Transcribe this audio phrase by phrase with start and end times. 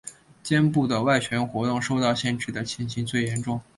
[0.41, 3.61] 肩部的外旋活动受到限制的情形最严重。